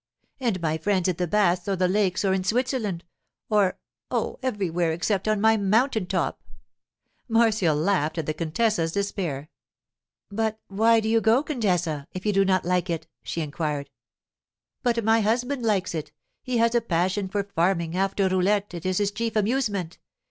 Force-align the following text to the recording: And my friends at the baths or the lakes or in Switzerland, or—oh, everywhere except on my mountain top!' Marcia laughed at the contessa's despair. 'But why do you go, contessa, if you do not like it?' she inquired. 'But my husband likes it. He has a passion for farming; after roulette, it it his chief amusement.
And 0.39 0.59
my 0.61 0.79
friends 0.79 1.07
at 1.09 1.19
the 1.19 1.27
baths 1.27 1.67
or 1.67 1.75
the 1.75 1.87
lakes 1.87 2.25
or 2.25 2.33
in 2.33 2.43
Switzerland, 2.43 3.03
or—oh, 3.51 4.39
everywhere 4.41 4.91
except 4.93 5.27
on 5.27 5.39
my 5.39 5.57
mountain 5.57 6.07
top!' 6.07 6.41
Marcia 7.27 7.71
laughed 7.75 8.17
at 8.17 8.25
the 8.25 8.33
contessa's 8.33 8.93
despair. 8.93 9.51
'But 10.31 10.59
why 10.69 11.01
do 11.01 11.07
you 11.07 11.21
go, 11.21 11.43
contessa, 11.43 12.07
if 12.13 12.25
you 12.25 12.33
do 12.33 12.43
not 12.43 12.65
like 12.65 12.89
it?' 12.89 13.05
she 13.21 13.41
inquired. 13.41 13.91
'But 14.81 15.03
my 15.03 15.21
husband 15.21 15.61
likes 15.61 15.93
it. 15.93 16.11
He 16.41 16.57
has 16.57 16.73
a 16.73 16.81
passion 16.81 17.27
for 17.29 17.43
farming; 17.43 17.95
after 17.95 18.27
roulette, 18.27 18.73
it 18.73 18.87
it 18.87 18.97
his 18.97 19.11
chief 19.11 19.35
amusement. 19.35 19.99